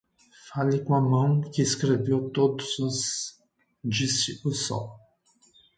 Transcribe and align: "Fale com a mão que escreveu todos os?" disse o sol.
"Fale 0.47 0.79
com 0.83 0.95
a 0.95 0.99
mão 0.99 1.41
que 1.41 1.61
escreveu 1.61 2.31
todos 2.31 2.79
os?" 2.79 3.37
disse 3.83 4.41
o 4.43 4.51
sol. 4.51 4.95